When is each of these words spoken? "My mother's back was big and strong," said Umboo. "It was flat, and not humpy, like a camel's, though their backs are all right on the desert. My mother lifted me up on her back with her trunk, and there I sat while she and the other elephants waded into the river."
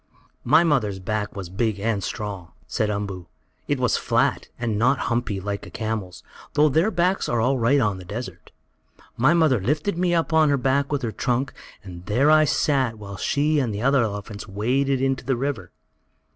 "My 0.43 0.63
mother's 0.63 0.97
back 0.97 1.35
was 1.35 1.47
big 1.49 1.79
and 1.79 2.03
strong," 2.03 2.53
said 2.65 2.89
Umboo. 2.89 3.27
"It 3.67 3.79
was 3.79 3.97
flat, 3.97 4.47
and 4.57 4.75
not 4.79 4.97
humpy, 4.97 5.39
like 5.39 5.67
a 5.67 5.69
camel's, 5.69 6.23
though 6.53 6.69
their 6.69 6.89
backs 6.89 7.29
are 7.29 7.39
all 7.39 7.59
right 7.59 7.79
on 7.79 7.99
the 7.99 8.03
desert. 8.03 8.51
My 9.15 9.35
mother 9.35 9.61
lifted 9.61 9.99
me 9.99 10.15
up 10.15 10.33
on 10.33 10.49
her 10.49 10.57
back 10.57 10.91
with 10.91 11.03
her 11.03 11.11
trunk, 11.11 11.53
and 11.83 12.03
there 12.07 12.31
I 12.31 12.45
sat 12.45 12.97
while 12.97 13.17
she 13.17 13.59
and 13.59 13.71
the 13.71 13.83
other 13.83 14.01
elephants 14.01 14.47
waded 14.47 15.01
into 15.03 15.23
the 15.23 15.37
river." 15.37 15.71